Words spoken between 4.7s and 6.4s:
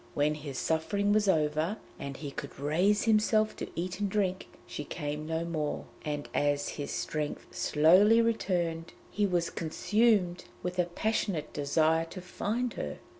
came to him no more, and